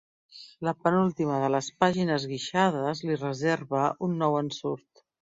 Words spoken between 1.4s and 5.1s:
de les pàgines guixades li reserva un nou ensurt.